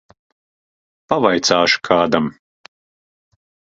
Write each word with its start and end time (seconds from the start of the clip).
Pavaicāšu 1.13 1.83
kādam. 1.91 2.33